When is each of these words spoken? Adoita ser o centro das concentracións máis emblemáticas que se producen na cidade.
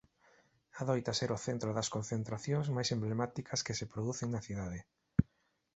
Adoita 0.81 1.13
ser 1.19 1.29
o 1.37 1.41
centro 1.47 1.69
das 1.77 1.91
concentracións 1.95 2.67
máis 2.75 2.89
emblemáticas 2.95 3.63
que 3.65 3.77
se 3.79 3.89
producen 3.93 4.29
na 4.31 4.41
cidade. 4.47 4.79